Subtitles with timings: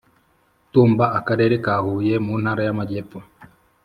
[0.71, 3.19] Tumba Akarere ka Huye mu Ntara y Amajyepfo